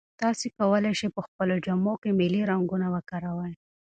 [0.21, 3.53] تاسي کولای شئ په خپلو جامو کې ملي رنګونه وکاروئ.